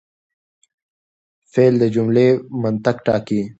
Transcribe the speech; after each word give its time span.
فعل 1.51 1.73
د 1.81 1.83
جملې 1.95 2.27
منطق 2.61 2.97
ټاکي. 3.05 3.41